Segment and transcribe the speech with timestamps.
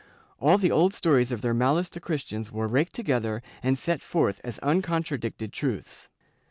[0.39, 4.41] All the old stories of their malice to Christians were raked together and set forth
[4.43, 6.09] as uncontradicted truths.